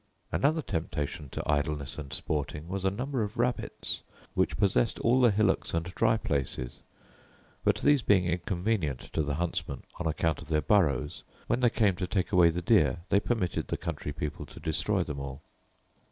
Another 0.31 0.63
temptation 0.63 1.29
to 1.29 1.43
idleness 1.45 1.99
and 1.99 2.11
sporting 2.11 2.67
was 2.67 2.85
a 2.85 2.89
number 2.89 3.21
of 3.21 3.37
rabbits, 3.37 4.01
which 4.33 4.57
possessed 4.57 4.97
all 5.01 5.21
the 5.21 5.29
hillocks 5.29 5.75
and 5.75 5.85
dry 5.93 6.17
places: 6.17 6.79
but 7.63 7.75
these 7.81 8.01
being 8.01 8.25
inconvenient 8.25 9.01
to 9.13 9.21
the 9.21 9.35
huntsmen, 9.35 9.83
on 9.99 10.07
account 10.07 10.41
of 10.41 10.47
their 10.47 10.59
burrows, 10.61 11.21
when 11.45 11.59
they 11.59 11.69
came 11.69 11.95
to 11.97 12.07
take 12.07 12.31
away 12.31 12.49
the 12.49 12.63
deer, 12.63 13.01
they 13.09 13.19
permitted 13.19 13.67
the 13.67 13.77
country 13.77 14.11
people 14.11 14.47
to 14.47 14.59
destroy 14.59 15.03
them 15.03 15.19
all. 15.19 15.43